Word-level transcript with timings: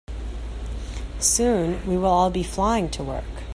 Soon, 1.19 1.87
we 1.87 1.95
will 1.95 2.07
all 2.07 2.31
be 2.31 2.41
flying 2.41 2.89
to 2.89 3.03
work. 3.03 3.43